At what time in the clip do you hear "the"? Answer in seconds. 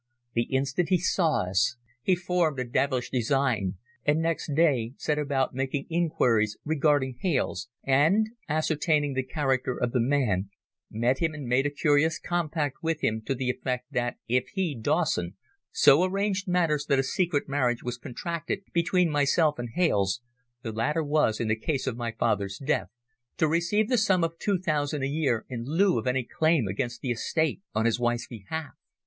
0.33-0.45, 9.13-9.21, 9.91-9.99, 13.35-13.51, 20.63-20.71, 21.47-21.55, 23.87-23.99, 27.01-27.11